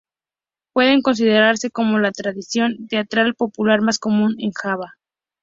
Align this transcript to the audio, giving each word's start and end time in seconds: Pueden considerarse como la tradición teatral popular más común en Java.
Pueden 0.73 1.03
considerarse 1.03 1.69
como 1.69 1.99
la 1.99 2.09
tradición 2.11 2.87
teatral 2.87 3.35
popular 3.35 3.81
más 3.83 3.99
común 3.99 4.33
en 4.39 4.51
Java. 4.51 4.95